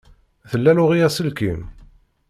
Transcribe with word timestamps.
Tla 0.49 0.65
Laurie 0.73 1.05
aselkim? 1.07 1.59